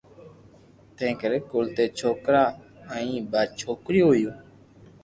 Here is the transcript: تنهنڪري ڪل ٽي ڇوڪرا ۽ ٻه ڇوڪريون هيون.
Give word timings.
تنهنڪري 0.95 1.39
ڪل 1.51 1.63
ٽي 1.75 1.85
ڇوڪرا 1.99 2.43
۽ 3.03 3.13
ٻه 3.31 3.39
ڇوڪريون 3.59 4.13
هيون. 4.19 4.35